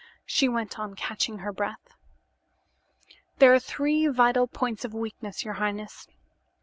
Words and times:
she 0.25 0.49
went 0.49 0.79
on, 0.79 0.95
catching 0.95 1.37
her 1.37 1.53
breath. 1.53 1.93
"There 3.37 3.53
are 3.53 3.59
three 3.59 4.07
vital 4.07 4.47
points 4.47 4.83
of 4.83 4.95
weakness, 4.95 5.45
your 5.45 5.53
highness. 5.53 6.07